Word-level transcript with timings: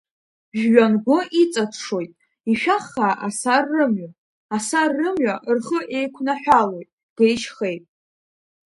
Жәҩангәы 0.57 1.17
иҵаҽҽоит 1.41 2.11
ишәахха 2.51 3.07
асар 3.27 3.63
рымҩа, 3.75 4.09
Асар 4.55 4.89
рымҩа 4.97 5.35
рхы 5.57 5.79
еиқәнаҳәалоит 5.97 6.89
геи-шьхеи. 7.17 7.77